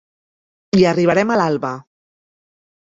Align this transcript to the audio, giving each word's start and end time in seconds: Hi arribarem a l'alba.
Hi 0.77 0.87
arribarem 0.93 1.35
a 1.37 1.41
l'alba. 1.43 1.75